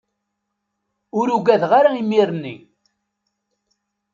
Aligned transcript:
Ur 1.19 1.27
ugadeɣ 1.35 1.71
ara 1.79 1.89
imir-nni. 2.01 2.55